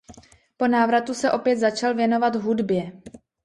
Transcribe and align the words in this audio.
Po 0.57 0.67
návratu 0.67 1.13
se 1.13 1.31
opět 1.31 1.55
začal 1.55 1.95
věnovat 1.95 2.35
hudbě. 2.35 2.91